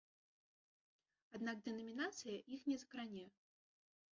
[1.39, 3.25] Аднак дэнамінацыя іх не закране.